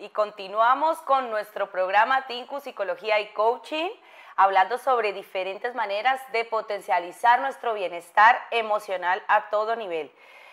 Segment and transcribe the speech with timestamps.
[0.00, 3.90] y continuamos con nuestro programa Tinku Psicología y Coaching,
[4.34, 10.10] hablando sobre diferentes maneras de potencializar nuestro bienestar emocional a todo nivel.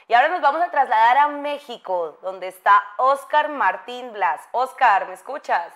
[0.09, 4.41] Y ahora nos vamos a trasladar a México, donde está Oscar Martín Blas.
[4.51, 5.73] Oscar, ¿me escuchas?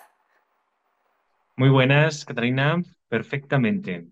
[1.56, 2.82] Muy buenas, Catarina.
[3.08, 4.06] Perfectamente.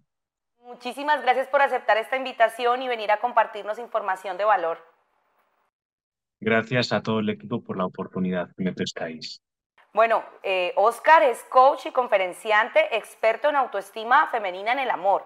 [0.62, 4.78] Muchísimas gracias por aceptar esta invitación y venir a compartirnos información de valor.
[6.39, 9.41] Gracias a todo el equipo por la oportunidad que me prestáis.
[9.92, 15.26] Bueno, eh, Oscar es coach y conferenciante, experto en autoestima femenina en el amor.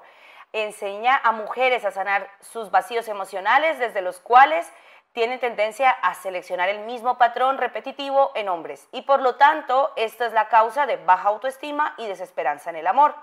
[0.54, 4.72] Enseña a mujeres a sanar sus vacíos emocionales desde los cuales
[5.12, 10.26] tienen tendencia a seleccionar el mismo patrón repetitivo en hombres y por lo tanto esta
[10.26, 13.14] es la causa de baja autoestima y desesperanza en el amor.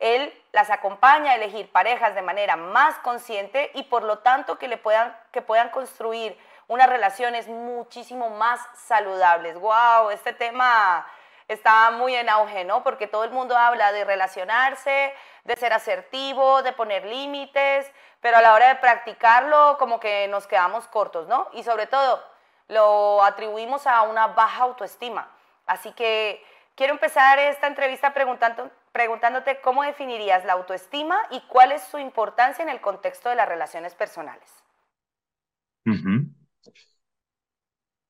[0.00, 4.68] Él las acompaña a elegir parejas de manera más consciente y por lo tanto que,
[4.68, 9.58] le puedan, que puedan construir unas relaciones muchísimo más saludables.
[9.58, 10.10] ¡Wow!
[10.10, 11.06] Este tema
[11.48, 12.82] está muy en auge, ¿no?
[12.82, 18.42] Porque todo el mundo habla de relacionarse, de ser asertivo, de poner límites, pero a
[18.42, 21.48] la hora de practicarlo como que nos quedamos cortos, ¿no?
[21.52, 22.22] Y sobre todo
[22.68, 25.30] lo atribuimos a una baja autoestima.
[25.66, 26.42] Así que
[26.74, 32.62] quiero empezar esta entrevista preguntando, preguntándote cómo definirías la autoestima y cuál es su importancia
[32.62, 34.50] en el contexto de las relaciones personales.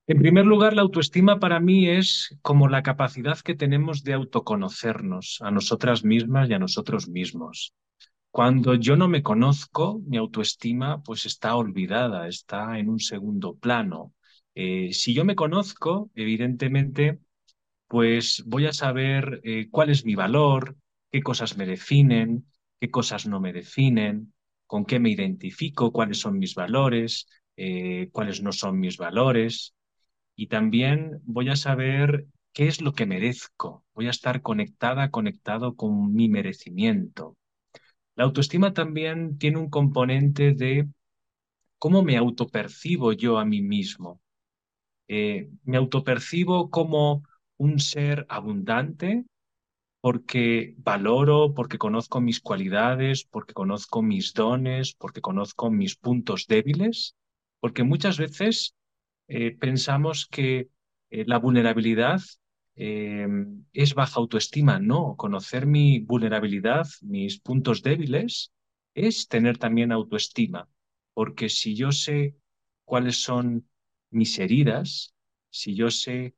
[0.07, 5.39] En primer lugar, la autoestima para mí es como la capacidad que tenemos de autoconocernos
[5.41, 7.73] a nosotras mismas y a nosotros mismos.
[8.31, 14.13] Cuando yo no me conozco, mi autoestima pues está olvidada, está en un segundo plano.
[14.55, 17.21] Eh, si yo me conozco, evidentemente,
[17.89, 20.77] pues voy a saber eh, cuál es mi valor,
[21.11, 22.47] qué cosas me definen,
[22.79, 24.35] qué cosas no me definen,
[24.67, 29.75] con qué me identifico, cuáles son mis valores, eh, cuáles no son mis valores
[30.37, 33.85] y también voy a saber qué es lo que merezco.
[33.95, 37.37] Voy a estar conectada, conectado con mi merecimiento.
[38.17, 40.89] La autoestima también tiene un componente de
[41.79, 44.21] cómo me autopercibo yo a mí mismo.
[45.09, 47.23] Eh, me autopercibo como
[47.59, 49.25] un ser abundante
[50.01, 57.17] porque valoro, porque conozco mis cualidades, porque conozco mis dones, porque conozco mis puntos débiles,
[57.61, 58.75] porque muchas veces
[59.29, 60.69] eh, pensamos que
[61.11, 62.21] eh, la vulnerabilidad
[62.77, 63.27] eh,
[63.73, 64.79] es baja autoestima.
[64.79, 68.53] No, conocer mi vulnerabilidad, mis puntos débiles,
[68.95, 70.69] es tener también autoestima.
[71.13, 72.37] Porque si yo sé
[72.85, 73.69] cuáles son
[74.11, 75.15] mis heridas,
[75.51, 76.35] si yo sé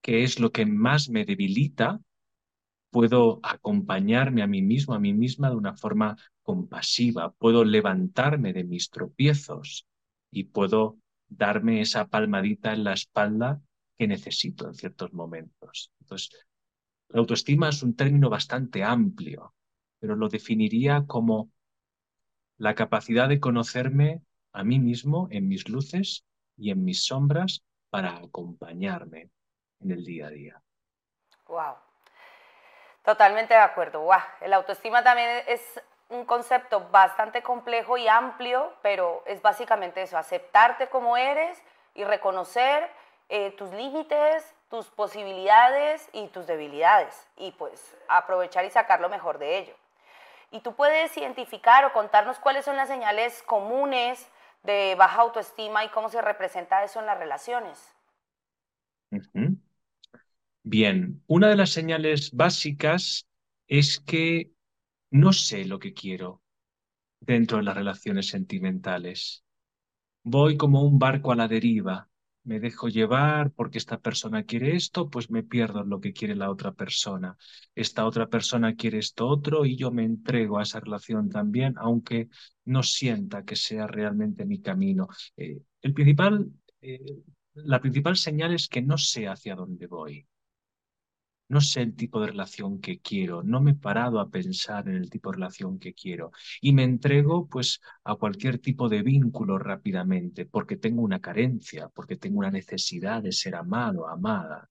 [0.00, 2.00] qué es lo que más me debilita,
[2.90, 8.64] puedo acompañarme a mí mismo, a mí misma de una forma compasiva, puedo levantarme de
[8.64, 9.86] mis tropiezos
[10.30, 10.98] y puedo
[11.28, 13.60] darme esa palmadita en la espalda
[13.98, 15.92] que necesito en ciertos momentos.
[16.00, 16.46] Entonces,
[17.08, 19.54] la autoestima es un término bastante amplio,
[19.98, 21.50] pero lo definiría como
[22.58, 24.22] la capacidad de conocerme
[24.52, 26.24] a mí mismo en mis luces
[26.56, 29.30] y en mis sombras para acompañarme
[29.80, 30.62] en el día a día.
[31.46, 31.76] Wow.
[33.04, 34.00] Totalmente de acuerdo.
[34.00, 34.18] Wow.
[34.40, 35.60] El autoestima también es
[36.08, 41.60] un concepto bastante complejo y amplio, pero es básicamente eso, aceptarte como eres
[41.94, 42.88] y reconocer
[43.28, 49.38] eh, tus límites, tus posibilidades y tus debilidades y pues aprovechar y sacar lo mejor
[49.38, 49.74] de ello.
[50.52, 54.28] Y tú puedes identificar o contarnos cuáles son las señales comunes
[54.62, 57.94] de baja autoestima y cómo se representa eso en las relaciones.
[60.62, 63.26] Bien, una de las señales básicas
[63.68, 64.50] es que
[65.16, 66.42] no sé lo que quiero
[67.20, 69.44] dentro de las relaciones sentimentales.
[70.22, 72.08] Voy como un barco a la deriva,
[72.44, 76.50] me dejo llevar porque esta persona quiere esto, pues me pierdo lo que quiere la
[76.50, 77.36] otra persona.
[77.74, 82.28] Esta otra persona quiere esto otro y yo me entrego a esa relación también, aunque
[82.64, 85.08] no sienta que sea realmente mi camino.
[85.36, 86.46] Eh, el principal,
[86.80, 87.22] eh,
[87.54, 90.26] la principal señal es que no sé hacia dónde voy
[91.48, 94.96] no sé el tipo de relación que quiero, no me he parado a pensar en
[94.96, 99.58] el tipo de relación que quiero y me entrego pues a cualquier tipo de vínculo
[99.58, 104.68] rápidamente porque tengo una carencia, porque tengo una necesidad de ser amado, amada.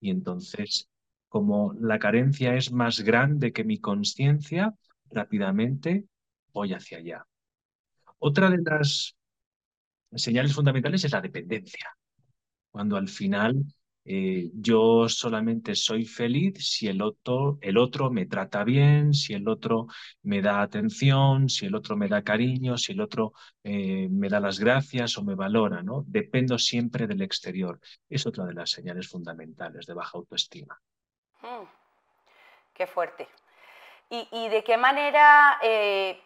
[0.00, 0.88] Y entonces,
[1.28, 4.74] como la carencia es más grande que mi conciencia,
[5.10, 6.06] rápidamente
[6.52, 7.26] voy hacia allá.
[8.18, 9.16] Otra de las
[10.14, 11.86] señales fundamentales es la dependencia,
[12.70, 13.64] cuando al final
[14.08, 19.48] eh, yo solamente soy feliz si el otro, el otro me trata bien, si el
[19.48, 19.88] otro
[20.22, 23.32] me da atención, si el otro me da cariño, si el otro
[23.64, 25.82] eh, me da las gracias o me valora.
[26.06, 27.80] Dependo siempre del exterior.
[28.08, 30.80] Es otra de las señales fundamentales de baja autoestima.
[31.42, 31.66] Mm,
[32.72, 33.26] qué fuerte.
[34.08, 36.16] ¿Y, de qué manera eh,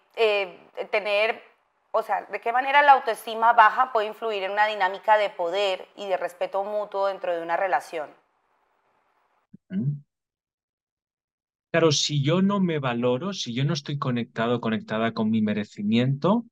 [0.91, 1.50] tener
[1.93, 5.89] o sea, ¿de qué manera la autoestima baja puede influir en una dinámica de poder
[5.97, 8.11] y de respeto mutuo dentro de una relación?
[11.71, 16.45] Claro, si yo no me valoro, si yo no estoy conectado, conectada con mi merecimiento,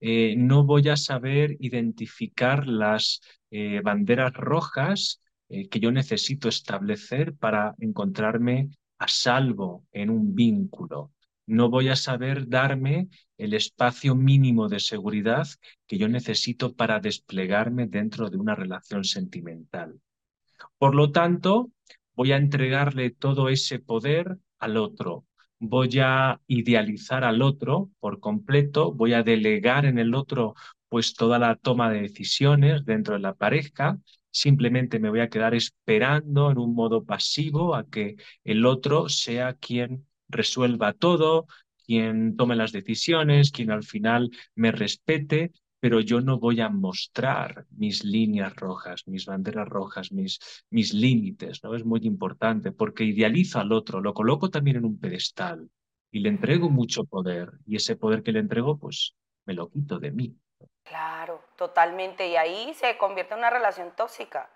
[0.00, 3.20] eh, no voy a saber identificar las
[3.50, 11.12] eh, banderas rojas eh, que yo necesito establecer para encontrarme a salvo en un vínculo
[11.48, 13.08] no voy a saber darme
[13.38, 15.48] el espacio mínimo de seguridad
[15.86, 19.98] que yo necesito para desplegarme dentro de una relación sentimental.
[20.76, 21.70] Por lo tanto,
[22.14, 25.24] voy a entregarle todo ese poder al otro,
[25.58, 30.54] voy a idealizar al otro por completo, voy a delegar en el otro
[30.90, 33.98] pues toda la toma de decisiones dentro de la pareja,
[34.30, 39.54] simplemente me voy a quedar esperando en un modo pasivo a que el otro sea
[39.54, 41.46] quien resuelva todo,
[41.86, 47.66] quien tome las decisiones, quien al final me respete, pero yo no voy a mostrar
[47.70, 50.38] mis líneas rojas, mis banderas rojas, mis,
[50.70, 51.74] mis límites, ¿no?
[51.74, 55.70] Es muy importante porque idealizo al otro, lo coloco también en un pedestal
[56.10, 59.14] y le entrego mucho poder y ese poder que le entrego, pues
[59.46, 60.36] me lo quito de mí.
[60.82, 62.28] Claro, totalmente.
[62.28, 64.50] Y ahí se convierte en una relación tóxica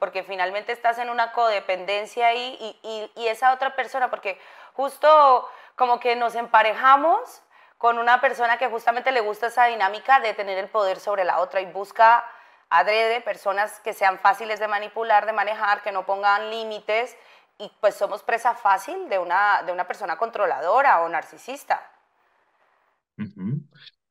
[0.00, 4.40] porque finalmente estás en una codependencia ahí y, esa otra persona, porque
[4.72, 7.42] justo como que nos emparejamos
[7.78, 11.38] con una persona que justamente le gusta esa dinámica de tener el poder sobre la
[11.38, 12.24] otra y busca
[12.70, 17.16] adrede personas que sean fáciles de manipular, de manejar, que no pongan límites
[17.58, 21.90] y pues somos presa fácil de una, de una persona controladora o narcisista.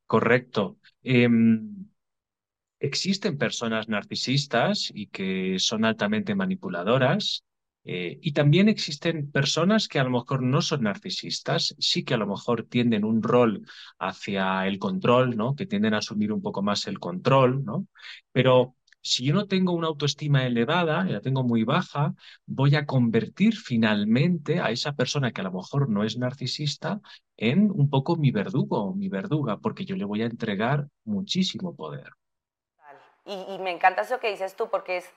[0.06, 0.76] Correcto.
[1.04, 1.89] Em,
[2.80, 7.44] existen personas narcisistas y que son altamente manipuladoras.
[7.86, 12.18] Eh, y también existen personas que a lo mejor no son narcisistas, sí que a
[12.18, 13.66] lo mejor tienden un rol
[13.98, 15.56] hacia el control, ¿no?
[15.56, 17.88] Que tienden a asumir un poco más el control, ¿no?
[18.32, 22.14] Pero si yo no tengo una autoestima elevada, la tengo muy baja,
[22.46, 27.02] voy a convertir finalmente a esa persona que a lo mejor no es narcisista
[27.38, 32.19] en un poco mi verdugo, mi verduga, porque yo le voy a entregar muchísimo poder.
[33.30, 35.10] Y, me encanta eso que dices tú, porque es,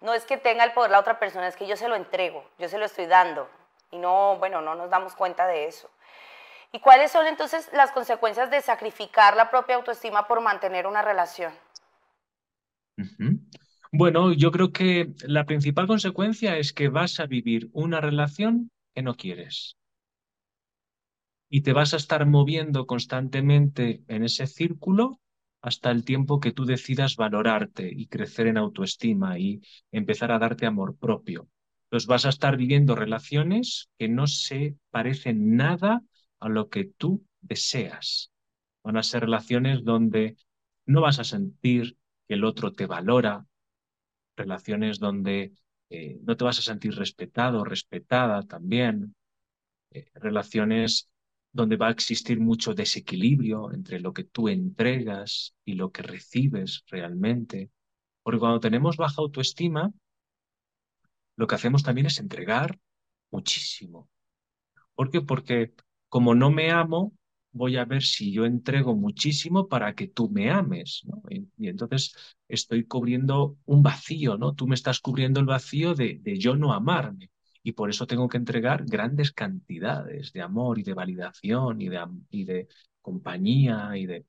[0.00, 2.44] no es que tenga el poder la otra persona, es que yo se lo entrego,
[2.58, 3.48] yo se lo estoy dando.
[3.92, 5.88] Y no, bueno, no nos damos cuenta de eso.
[6.72, 11.52] ¿Y cuáles son entonces las consecuencias de sacrificar la propia autoestima por mantener una relación?
[13.92, 19.02] Bueno, yo creo que la principal consecuencia es que vas a vivir una relación que
[19.02, 19.76] no quieres.
[21.48, 25.20] Y te vas a estar moviendo constantemente en ese círculo
[25.62, 29.60] hasta el tiempo que tú decidas valorarte y crecer en autoestima y
[29.92, 31.48] empezar a darte amor propio.
[31.84, 36.02] Entonces vas a estar viviendo relaciones que no se parecen nada
[36.38, 38.30] a lo que tú deseas.
[38.82, 40.36] Van a ser relaciones donde
[40.86, 41.96] no vas a sentir
[42.26, 43.44] que el otro te valora,
[44.36, 45.52] relaciones donde
[45.90, 49.14] eh, no te vas a sentir respetado, respetada también,
[49.90, 51.10] eh, relaciones
[51.52, 56.84] donde va a existir mucho desequilibrio entre lo que tú entregas y lo que recibes
[56.86, 57.70] realmente.
[58.22, 59.92] Porque cuando tenemos baja autoestima,
[61.36, 62.78] lo que hacemos también es entregar
[63.30, 64.08] muchísimo.
[64.94, 65.22] ¿Por qué?
[65.22, 65.72] Porque
[66.08, 67.14] como no me amo,
[67.52, 71.02] voy a ver si yo entrego muchísimo para que tú me ames.
[71.30, 72.14] Y, entonces
[72.46, 74.54] estoy cubriendo un vacío, ¿no?
[74.54, 77.30] Tú me estás cubriendo el vacío de, de yo no amarme
[77.62, 82.06] y por eso tengo que entregar grandes cantidades de amor y de validación y de,
[82.30, 82.68] y de
[83.02, 84.26] compañía y de...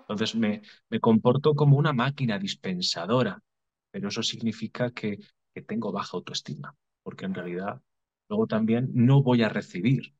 [0.00, 3.42] Entonces me, me comporto como una máquina dispensadora,
[3.90, 5.18] pero eso significa que,
[5.54, 7.80] que tengo baja autoestima, porque en realidad
[8.28, 10.14] luego también no voy a recibir.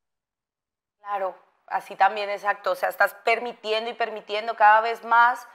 [1.00, 1.34] Claro,
[1.66, 5.46] así también exacto, o sea, estás permitiendo y permitiendo cada vez más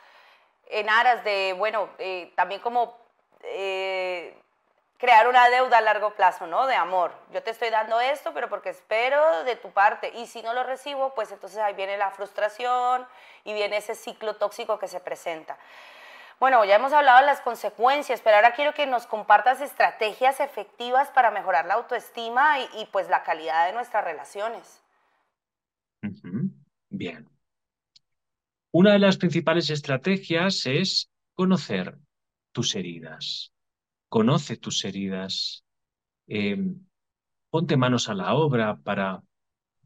[0.69, 2.97] en aras de, bueno, eh, también como
[3.43, 3.86] eh,
[4.97, 6.65] crear una deuda a largo plazo, ¿no?
[6.65, 7.13] De amor.
[7.31, 10.11] Yo te estoy dando esto, pero porque espero de tu parte.
[10.15, 13.05] Y si no lo recibo, pues entonces ahí viene la frustración
[13.43, 15.57] y viene ese ciclo tóxico que se presenta.
[16.39, 21.09] Bueno, ya hemos hablado de las consecuencias, pero ahora quiero que nos compartas estrategias efectivas
[21.09, 24.83] para mejorar la autoestima y, pues la calidad de nuestras relaciones.
[26.89, 27.27] Bien.
[28.71, 31.97] Una de las principales estrategias es conocer
[32.51, 33.51] tus heridas
[34.09, 35.63] conoce tus heridas,
[36.27, 36.85] em,
[37.49, 39.23] ponte manos a la obra para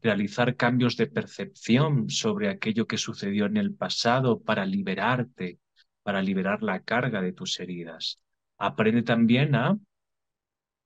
[0.00, 5.60] realizar cambios de percepción sobre aquello que sucedió en el pasado para liberarte,
[6.02, 8.18] para liberar la carga de tus heridas.
[8.58, 9.78] Aprende también a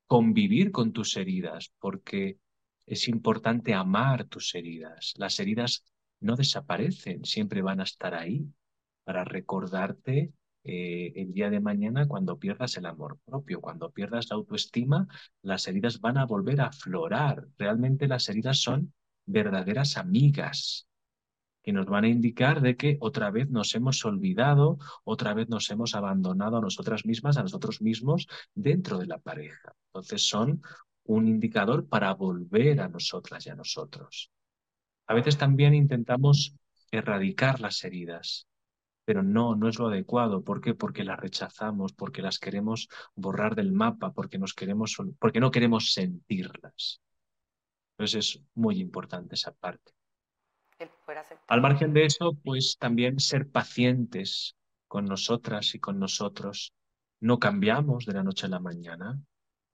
[0.06, 2.38] convivir con tus heridas, porque
[2.86, 5.14] es importante amar tus heridas.
[5.16, 5.84] Las heridas
[6.20, 8.46] no desaparecen, siempre van a estar ahí
[9.04, 10.32] para recordarte
[10.66, 15.06] eh, el día de mañana cuando pierdas el amor propio, cuando pierdas la autoestima,
[15.42, 17.46] las heridas van a volver a aflorar.
[17.56, 18.92] Realmente las heridas son
[19.26, 20.86] verdaderas amigas
[21.62, 25.68] que nos van a indicar de que otra vez nos hemos olvidado, otra vez nos
[25.70, 29.74] hemos abandonado a nosotras mismas, a nosotros mismos dentro de la pareja.
[29.88, 30.62] Entonces son
[31.04, 34.30] un indicador para volver a nosotras y a nosotros.
[35.08, 36.54] A veces también intentamos
[36.90, 38.46] erradicar las heridas,
[39.06, 40.42] pero no, no es lo adecuado.
[40.42, 40.74] ¿Por qué?
[40.74, 45.92] Porque las rechazamos, porque las queremos borrar del mapa, porque, nos queremos, porque no queremos
[45.92, 47.00] sentirlas.
[47.92, 49.92] Entonces es muy importante esa parte.
[51.46, 54.56] Al margen de eso, pues también ser pacientes
[54.88, 56.74] con nosotras y con nosotros.
[57.20, 59.18] No cambiamos de la noche a la mañana.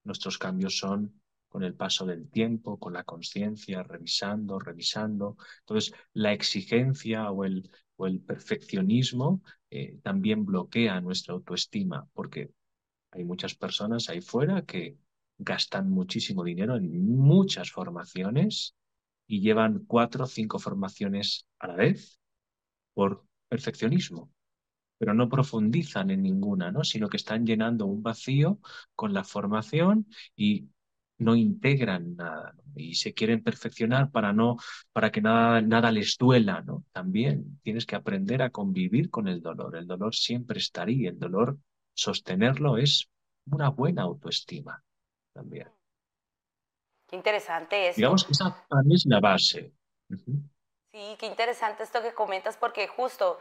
[0.05, 1.22] Nuestros cambios son
[1.53, 5.37] con el paso del tiempo, con la conciencia, revisando, revisando.
[5.61, 12.53] Entonces, la exigencia o el, o el perfeccionismo eh, también bloquea nuestra autoestima, porque
[13.11, 14.97] hay muchas personas ahí fuera que
[15.37, 18.75] gastan muchísimo dinero en muchas formaciones
[19.27, 22.19] y llevan cuatro o cinco formaciones a la vez
[22.95, 24.31] por perfeccionismo,
[24.97, 26.83] pero no profundizan en ninguna, ¿no?
[26.83, 28.59] sino que están llenando un vacío
[28.95, 30.71] con la formación y
[31.19, 34.57] no integran nada y se quieren perfeccionar para no
[34.93, 36.85] para que nada nada les duela, ¿no?
[36.93, 39.77] También tienes que aprender a convivir con el dolor.
[39.77, 41.59] El dolor siempre estaría, el dolor
[41.95, 43.09] sostenerlo es
[43.47, 44.83] una buena autoestima
[45.33, 45.69] también.
[47.09, 47.97] Qué interesante eso.
[47.97, 49.73] Digamos que esa es la base.
[50.09, 53.39] Sí, qué interesante esto que comentas, porque justo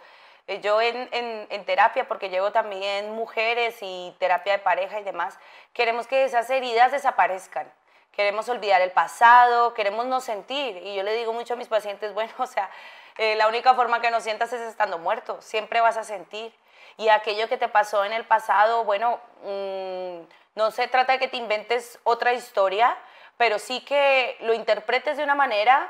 [0.62, 5.38] yo en, en, terapia, porque llevo también mujeres y terapia de pareja y demás,
[5.74, 7.72] queremos que esas heridas desaparezcan.
[8.12, 10.78] Queremos olvidar el pasado, queremos no sentir.
[10.78, 12.70] Y yo le digo mucho a mis pacientes, bueno, o sea,
[13.18, 16.54] eh, la única forma que no sientas es estando muerto, siempre vas a sentir.
[16.98, 20.20] Y aquello que te pasó en el pasado, bueno, mm,
[20.56, 22.98] no se trata de que te inventes otra historia,
[23.38, 25.90] pero sí que lo interpretes de una manera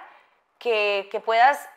[0.60, 1.68] que, puedas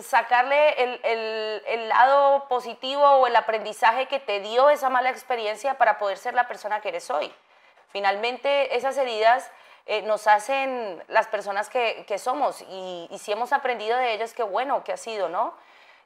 [0.00, 6.18] sacarle el, lado positivo o el aprendizaje que te dio esa mala experiencia para poder
[6.18, 7.32] ser la persona que eres hoy.
[7.90, 9.50] Finalmente, esas heridas
[9.86, 14.42] eh, nos hacen las personas que, somos y, y, si hemos aprendido de ellas, qué
[14.42, 15.54] bueno que ha sido, ¿no?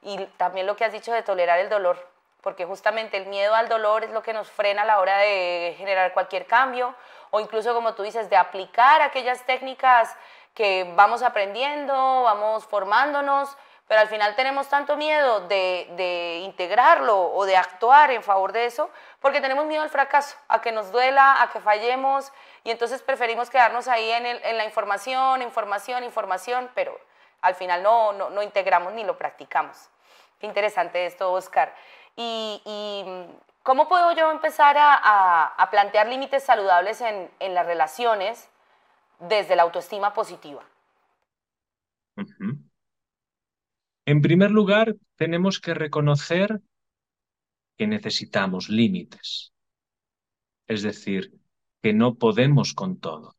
[0.01, 2.07] Y también lo que has dicho de tolerar el dolor,
[2.41, 5.75] porque justamente el miedo al dolor es lo que nos frena a la hora de
[5.77, 6.95] generar cualquier cambio
[7.35, 10.15] o incluso como tú dices, de aplicar aquellas técnicas
[10.53, 17.57] que vamos aprendiendo, vamos formándonos, pero al final tenemos tanto miedo de, integrarlo o de
[17.57, 21.49] actuar en favor de eso, porque tenemos miedo al fracaso, a que nos duela, a
[21.51, 22.31] que fallemos,
[22.63, 26.99] y entonces preferimos quedarnos ahí en, la información, información, información, pero
[27.41, 29.89] al final no, no, integramos ni lo practicamos.
[30.39, 31.73] Qué interesante esto, Oscar.
[32.15, 33.27] Y, y
[33.63, 38.49] ¿Cómo puedo yo empezar a, plantear límites saludables en, las relaciones
[39.19, 40.61] desde la autoestima positiva?
[44.05, 46.61] En primer lugar, tenemos que reconocer
[47.77, 49.53] que necesitamos límites.
[50.67, 51.33] Es decir,
[51.81, 53.35] que no podemos con todo.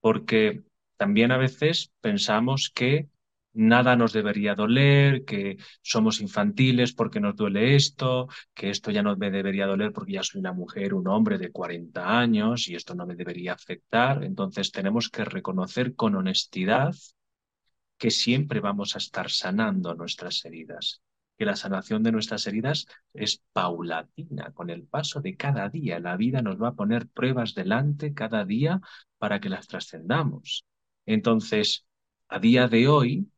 [0.00, 0.62] Porque
[0.96, 3.08] también a veces pensamos que
[3.52, 9.16] nada nos debería doler, que somos infantiles porque nos duele esto, que esto ya no
[9.16, 12.94] me debería doler porque ya soy una mujer, un hombre de 40 años y esto
[12.94, 14.24] no me debería afectar.
[14.24, 16.94] Entonces tenemos que reconocer con honestidad
[18.02, 21.00] que siempre vamos a estar sanando nuestras heridas,
[21.38, 26.00] que la sanación de nuestras heridas es paulatina, con el paso de cada día.
[26.00, 28.80] La vida nos va a poner pruebas delante cada día
[29.18, 30.66] para que las trascendamos.
[31.06, 31.86] Entonces,
[32.26, 33.30] a día de hoy,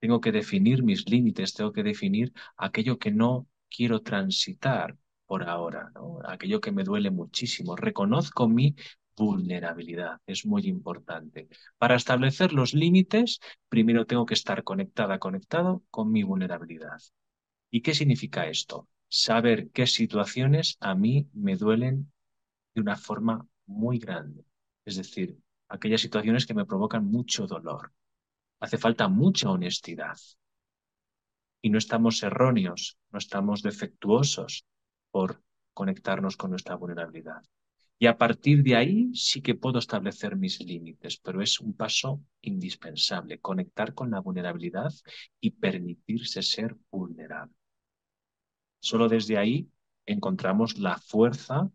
[0.00, 5.92] tengo que definir mis límites, tengo que definir aquello que no quiero transitar por ahora,
[6.26, 7.76] aquello que me duele muchísimo.
[7.76, 8.74] Reconozco mi
[9.16, 11.48] vulnerabilidad, es muy importante.
[11.78, 17.00] Para establecer los límites, primero tengo que estar conectada, conectado con mi vulnerabilidad.
[17.70, 18.88] ¿Y qué significa esto?
[19.08, 22.12] Saber qué situaciones a mí me duelen
[22.74, 24.44] de una forma muy grande.
[24.84, 27.92] Es decir, aquellas situaciones que me provocan mucho dolor.
[28.60, 30.16] Hace falta mucha honestidad.
[31.62, 34.66] Y no estamos erróneos, no estamos defectuosos
[35.10, 35.42] por
[35.72, 37.42] conectarnos con nuestra vulnerabilidad.
[38.04, 42.20] Y a partir de ahí sí que puedo establecer mis límites, pero es un paso
[42.42, 44.92] indispensable, conectar con la vulnerabilidad
[45.40, 47.54] y permitirse ser vulnerable.
[48.78, 49.70] Solo desde ahí
[50.04, 51.70] encontramos la fuerza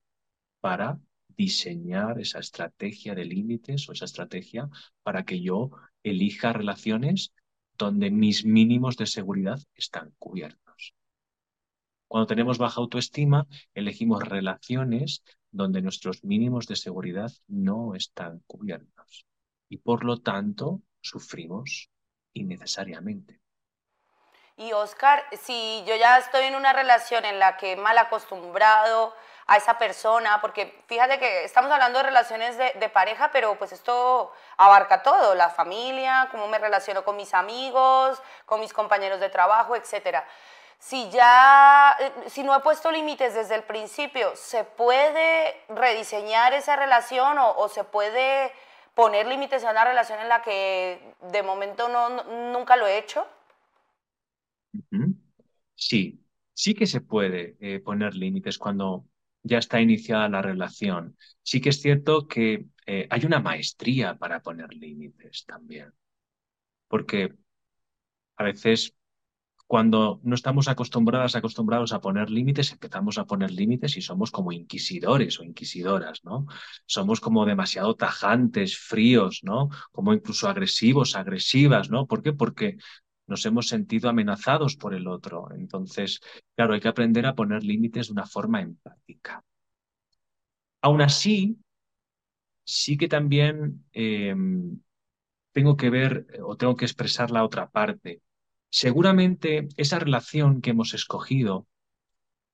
[0.60, 4.70] para diseñar esa estrategia de límites o esa estrategia
[5.02, 5.72] para que yo
[6.04, 7.34] elija relaciones
[7.76, 10.94] donde mis mínimos de seguridad están cubiertos.
[12.08, 19.26] Cuando tenemos baja autoestima, elegimos relaciones donde nuestros mínimos de seguridad no están cubiertos
[19.68, 21.90] y por lo tanto sufrimos
[22.34, 23.40] innecesariamente.
[24.58, 29.14] Y Oscar, si yo ya estoy en una relación en la que mal acostumbrado
[29.48, 33.72] a esa persona, porque fíjate que estamos hablando de relaciones de, de, pareja, pero pues
[33.72, 39.30] esto abarca todo, la familia, cómo me relaciono con mis amigos, con mis compañeros de
[39.30, 40.28] trabajo, etcétera
[40.80, 46.76] si ya, eh, si no he puesto límites desde el principio, ¿se puede rediseñar esa
[46.78, 48.52] relación o, se puede
[48.96, 53.28] poner límites a una relación en la que de momento no, nunca lo he hecho?
[55.76, 59.06] Sí, sí que se puede eh, poner límites cuando
[59.44, 61.18] ya está iniciada la relación.
[61.44, 65.94] Sí que es cierto que eh, hay una maestría para poner límites también,
[66.88, 67.34] porque
[68.38, 68.96] a veces
[69.70, 74.52] cuando no estamos acostumbradas, acostumbrados a poner límites, empezamos a poner límites y somos como
[74.52, 76.48] inquisidores o inquisidoras, ¿no?
[76.88, 79.70] Somos como demasiado tajantes, fríos, ¿no?
[79.92, 82.08] Como incluso agresivos, agresivas, ¿no?
[82.08, 82.34] ¿Por qué?
[82.34, 82.78] Porque
[83.28, 85.50] nos hemos sentido amenazados por el otro.
[85.54, 86.20] Entonces,
[86.56, 89.44] claro, hay que aprender a poner límites de una forma empática.
[90.82, 91.60] Aún así,
[92.64, 94.80] sí que también em,
[95.52, 98.24] tengo que ver o tengo que expresar la otra parte.
[98.70, 101.68] Seguramente esa relación que hemos escogido,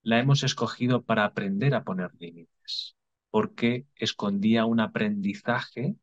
[0.01, 2.95] la hemos escogido para aprender a poner límites,
[3.31, 5.95] porque escondía un aprendizaje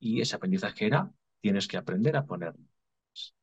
[0.00, 3.34] y ese aprendizaje era, tienes que aprender a poner límites.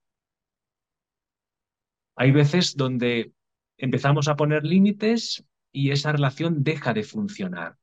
[2.16, 3.32] Hay veces donde
[3.78, 7.78] empezamos a poner límites y esa relación deja de funcionar.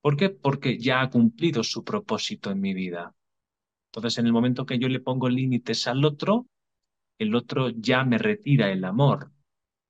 [0.00, 0.30] ¿Por qué?
[0.30, 3.14] Porque ya ha cumplido su propósito en mi vida.
[3.86, 6.46] Entonces, en el momento que yo le pongo límites al otro,
[7.24, 9.32] el otro ya me retira el amor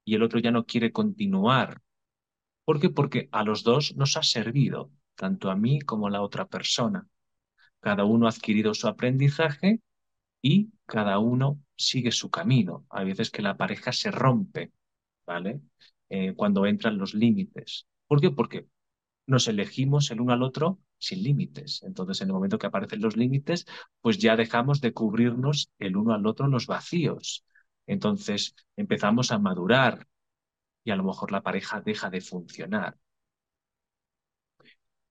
[0.04, 1.82] y el otro ya no quiere continuar.
[2.64, 2.90] ¿Por qué?
[2.90, 7.06] Porque a los dos nos ha servido, tanto a mí como a la otra persona.
[7.80, 9.80] Cada uno ha adquirido su aprendizaje
[10.40, 12.86] y cada uno sigue su camino.
[12.88, 14.72] Hay veces que la pareja se rompe,
[15.26, 15.60] ¿vale?
[16.08, 17.86] Eh, cuando entran los límites.
[18.06, 18.30] ¿Por qué?
[18.30, 18.66] Porque
[19.26, 21.82] nos elegimos el uno al otro sin límites.
[21.84, 23.66] Entonces, en el momento que aparecen los límites,
[24.00, 27.44] pues ya dejamos de cubrirnos el uno al otro los vacíos.
[27.86, 30.06] Entonces, empezamos a madurar
[30.84, 32.96] y a lo mejor la pareja deja de funcionar.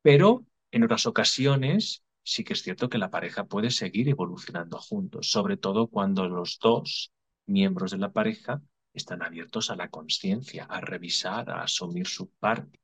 [0.01, 5.29] Pero en otras ocasiones sí que es cierto que la pareja puede seguir evolucionando juntos,
[5.31, 7.11] sobre todo cuando los dos
[7.45, 8.61] miembros de la pareja
[8.93, 12.79] están abiertos a la conciencia, a revisar, a asumir su parte,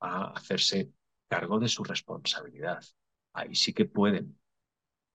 [0.00, 0.92] a hacerse
[1.30, 2.82] cargo de su responsabilidad.
[3.32, 4.38] Ahí sí que pueden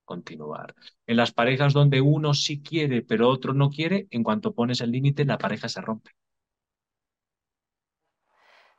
[0.05, 0.73] continuar.
[1.05, 4.91] En las parejas donde uno sí quiere, pero otro no quiere, en cuanto pones el
[4.91, 6.11] límite, la pareja se rompe.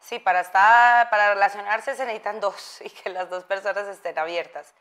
[0.01, 4.75] Sí, para, estar, para relacionarse se necesitan dos y que las dos personas estén abiertas.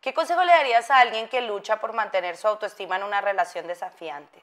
[0.00, 3.68] ¿Qué consejo le darías a alguien que lucha por mantener su autoestima en una relación
[3.68, 4.42] desafiante?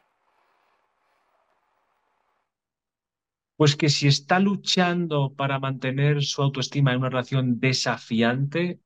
[3.60, 8.82] Pues que si está luchando para mantener su autoestima en una relación desafiante,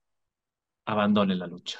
[0.86, 1.80] abandone la lucha.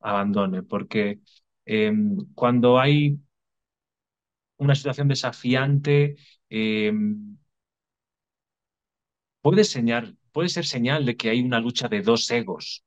[0.00, 1.20] Abandone, porque
[1.64, 3.18] em, cuando hay
[4.58, 6.16] una situación desafiante,
[6.48, 7.36] em,
[9.42, 9.62] puede,
[10.32, 12.84] puede ser señal de que hay una lucha de dos egos.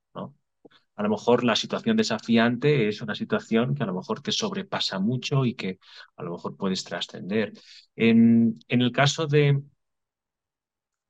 [0.95, 4.99] A lo mejor la situación desafiante es una situación que a lo mejor te sobrepasa
[4.99, 5.79] mucho y que
[6.15, 7.53] a lo mejor puedes trascender.
[7.95, 9.61] En, el caso de,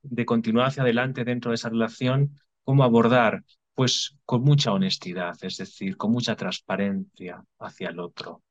[0.04, 3.43] de continuar hacia adelante dentro de esa relación, ¿cómo abordar?
[3.74, 8.43] Pues con mucha honestidad, es decir, con mucha transparencia hacia el otro,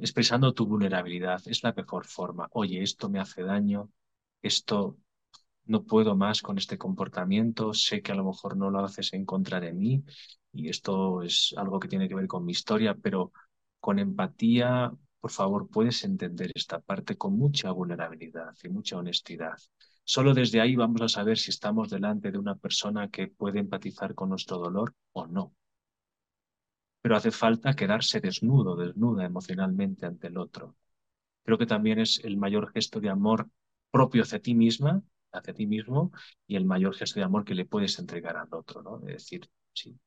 [0.00, 1.42] expresando tu vulnerabilidad.
[1.46, 2.48] Es la mejor forma.
[2.52, 3.90] Oye, esto me hace daño,
[4.42, 4.96] esto
[5.66, 9.24] no puedo más con este comportamiento, sé que a lo mejor no lo haces en
[9.24, 10.04] contra de mí
[10.52, 13.32] y esto es algo que tiene que ver con mi historia, pero
[13.80, 19.56] con empatía, por favor, puedes entender esta parte con mucha vulnerabilidad y mucha honestidad.
[20.04, 24.14] Solo desde ahí vamos a saber si estamos delante de una persona que puede empatizar
[24.14, 25.54] con nuestro dolor o no.
[27.02, 30.76] Pero hace falta quedarse desnudo, desnuda emocionalmente ante el otro.
[31.44, 33.48] creo que también es el mayor gesto de amor
[33.92, 36.12] propio hacia ti misma, hacia ti mismo,
[36.46, 38.98] y el mayor gesto de amor que le puedes entregar al otro, ¿no?
[39.08, 39.98] Es decir, sí,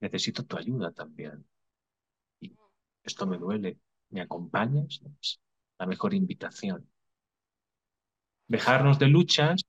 [0.00, 1.46] necesito tu ayuda también.
[2.40, 2.54] Y
[3.02, 3.78] esto me duele,
[4.10, 5.00] ¿me acompañas?
[5.20, 5.40] Es
[5.78, 6.88] la mejor invitación.
[8.48, 9.62] Dejarnos de luchas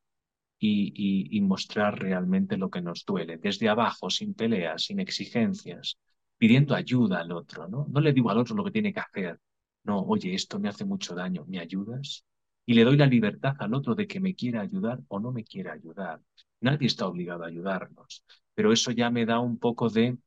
[0.60, 5.98] y, y, mostrar realmente lo que nos duele, desde abajo, sin peleas, sin exigencias,
[6.38, 7.88] pidiendo ayuda al otro, ¿no?
[7.90, 9.40] No le digo al otro lo que tiene que hacer,
[9.84, 12.26] no, oye, esto me hace mucho daño, ¿me ayudas?
[12.66, 15.44] Y le doy la libertad al otro de que me quiera ayudar o no me
[15.44, 16.22] quiera ayudar.
[16.62, 20.18] Nadie está obligado a ayudarnos, pero eso ya me da un poco de,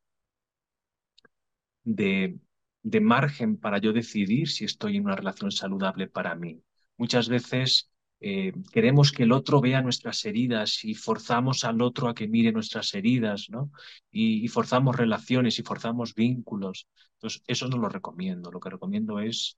[1.83, 2.39] de,
[2.83, 6.61] de margen para yo decidir si estoy en una relación saludable para mí.
[6.97, 12.15] Muchas veces eh, queremos que el otro vea nuestras heridas y forzamos al otro a
[12.15, 13.71] que mire nuestras heridas, ¿no?
[14.11, 16.87] Y, forzamos relaciones y forzamos vínculos.
[17.15, 18.51] Entonces, eso no lo recomiendo.
[18.51, 19.57] Lo que recomiendo es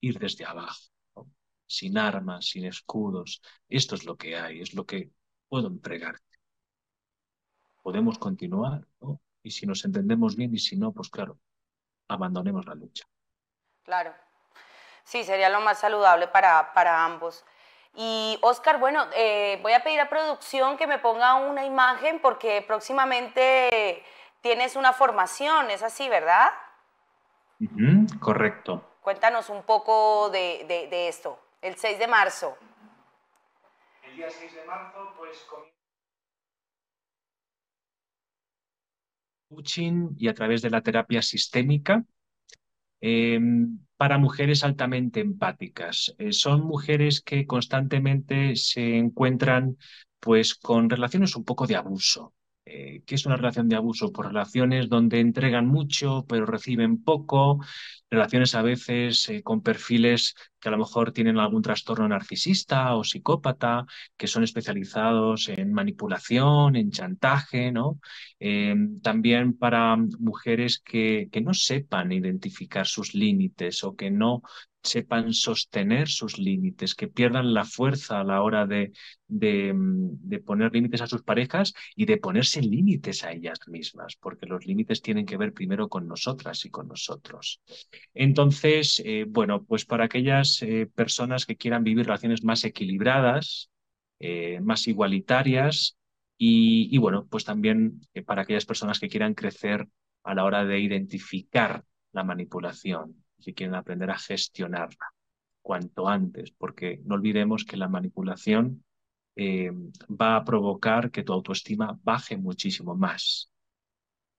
[0.00, 0.80] ir desde abajo,
[1.70, 3.40] sin armas, sin escudos.
[3.68, 5.10] Esto es lo que hay, es lo que
[5.48, 6.38] puedo empregarte.
[7.82, 9.20] Podemos continuar, ¿no?
[9.42, 11.38] Y si nos entendemos bien y si no, pues claro,
[12.08, 13.04] abandonemos la lucha.
[13.84, 14.14] Claro.
[15.04, 17.44] Sí, sería lo más saludable para, para ambos.
[17.94, 22.62] Y Oscar, bueno, eh, voy a pedir a producción que me ponga una imagen porque
[22.66, 24.04] próximamente
[24.40, 26.50] tienes una formación, ¿es así, verdad?
[28.20, 28.90] correcto.
[29.02, 32.56] Cuéntanos un poco de, de, esto, el 6 de marzo.
[34.04, 35.46] El día 6 de marzo, pues
[39.48, 42.04] coaching y a través de la terapia sistémica
[43.00, 46.14] Em, para mujeres altamente empáticas.
[46.18, 49.78] Eh, son mujeres que constantemente se encuentran
[50.20, 52.34] pues con relaciones un poco de abuso.
[52.72, 54.12] Eh, ¿Qué es una relación de abuso?
[54.12, 57.58] Por relaciones donde entregan mucho pero reciben poco,
[58.08, 63.02] relaciones a veces eh, con perfiles que a lo mejor tienen algún trastorno narcisista o
[63.02, 67.98] psicópata, que son especializados en manipulación, en chantaje, ¿no?
[68.38, 74.42] Eh, también para mujeres que, que no sepan identificar sus límites o que no
[74.82, 78.92] sepan sostener sus límites, que pierdan la fuerza a la hora de,
[79.28, 84.46] de, de poner límites a sus parejas y de ponerse límites a ellas mismas, porque
[84.46, 87.60] los límites tienen que ver primero con nosotras y con nosotros.
[88.14, 93.70] Entonces, eh, bueno, pues para aquellas eh, personas que quieran vivir relaciones más equilibradas,
[94.18, 95.96] eh, más igualitarias,
[96.42, 99.86] y, y, bueno, pues también para aquellas personas que quieran crecer
[100.24, 105.14] a la hora de identificar la manipulación, que quieren aprender a gestionarla
[105.62, 108.84] cuanto antes, porque no olvidemos que la manipulación
[109.38, 113.50] va a provocar que tu autoestima baje muchísimo más.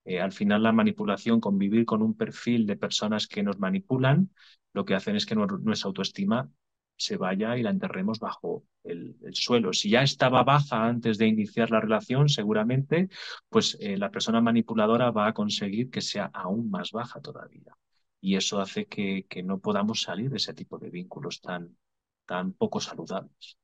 [0.04, 4.30] Eh, al final la manipulación, convivir con un perfil de personas que nos manipulan,
[4.72, 6.50] lo que hacen es que nuestra autoestima
[6.96, 9.72] se vaya y la enterremos bajo el, suelo.
[9.72, 13.08] Si ya estaba baja antes de iniciar la relación, seguramente,
[13.48, 17.76] pues eh, la persona manipuladora va a conseguir que sea aún más baja todavía.
[18.22, 21.76] Y eso hace que, que no podamos salir de ese tipo de vínculos tan,
[22.24, 23.58] tan poco saludables.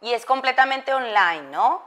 [0.00, 1.82] Y es completamente online, ¿no?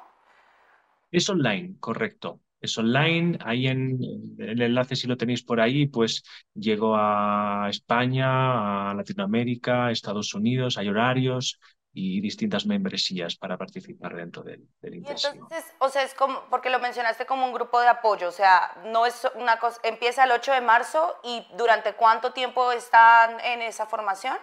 [1.09, 3.37] Es online, correcto es online.
[3.41, 3.97] Ahí en
[4.37, 10.33] el enlace, si lo tenéis por ahí, pues llego a España, a Latinoamérica, a Estados
[10.33, 11.59] Unidos, hay horarios
[11.93, 16.79] y distintas membresías para participar dentro del, del entonces, o sea, es como, porque lo
[16.79, 20.53] mencionaste como un grupo de apoyo, o sea, no es una cosa, empieza el 8
[20.53, 24.37] de marzo y ¿durante cuánto tiempo están en esa formación?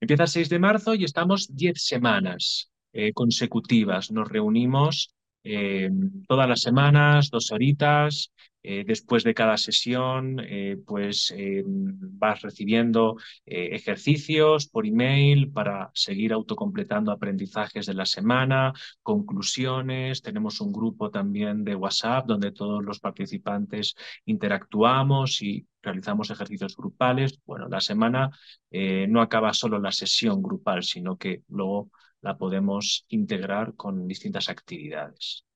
[0.00, 4.10] Empieza el 6 de marzo y estamos 10 semanas eh, consecutivas.
[4.10, 5.90] Nos reunimos eh,
[6.26, 8.32] todas las semanas, dos horitas.
[8.62, 11.32] Eh, después de cada sesión, eh, pues
[11.64, 20.22] vas recibiendo ejercicios por email para seguir autocompletando aprendizajes de la semana, conclusiones.
[20.22, 23.94] Tenemos un grupo también de WhatsApp donde todos los participantes
[24.26, 27.38] interactuamos y realizamos ejercicios grupales.
[27.46, 28.30] Bueno, la semana
[28.70, 31.90] no acaba solo la sesión grupal, sino que luego
[32.20, 35.47] la podemos integrar con distintas actividades.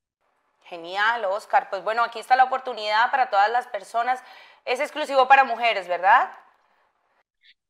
[0.73, 1.69] Genial, Oscar.
[1.69, 4.25] Pues bueno, aquí está la oportunidad para todas las personas.
[4.65, 6.31] Es exclusivo para mujeres, ¿verdad?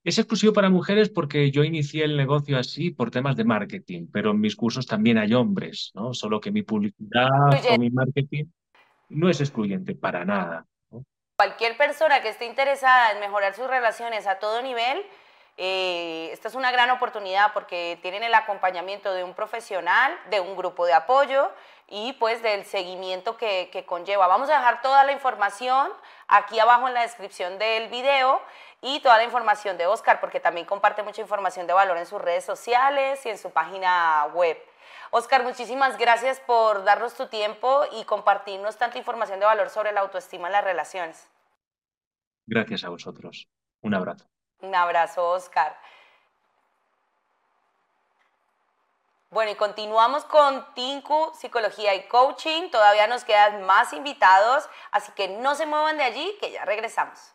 [0.05, 4.31] Es exclusivo para mujeres porque yo inicié el negocio así por temas de marketing, pero
[4.31, 6.15] en mis cursos también hay hombres, ¿no?
[6.15, 7.27] Solo que mi publicidad
[7.73, 8.45] o mi marketing
[9.09, 10.65] no es excluyente para nada.
[11.37, 15.05] Cualquier persona que esté interesada en mejorar sus relaciones a todo nivel,
[15.57, 20.57] eh, esta es una gran oportunidad porque tienen el acompañamiento de un profesional, de un
[20.57, 21.51] grupo de apoyo
[21.89, 24.27] y pues del seguimiento que, que, conlleva.
[24.27, 25.91] Vamos a dejar toda la información
[26.27, 28.41] aquí abajo en la descripción del video
[28.81, 32.21] y toda la información de Oscar, porque también comparte mucha información de valor en sus
[32.21, 34.59] redes sociales y en su página web.
[35.11, 40.01] Oscar, muchísimas gracias por darnos tu tiempo y compartirnos tanta información de valor sobre la
[40.01, 41.29] autoestima en las relaciones.
[42.47, 43.47] Gracias a vosotros.
[43.83, 44.32] Un abrazo.
[44.63, 45.77] Un abrazo, Oscar.
[49.31, 52.71] Bueno, y continuamos con Tinku, Psicología y Coaching.
[52.71, 57.35] Todavía nos quedan más invitados, así que no se muevan de allí, que ya regresamos.